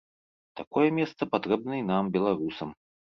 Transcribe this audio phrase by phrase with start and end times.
[0.61, 2.73] Такое месца патрэбна і нам, беларусам.